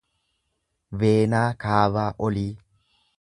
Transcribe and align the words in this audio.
veenaa 1.03 1.45
kaavaa 1.65 2.09
olii 2.29 2.49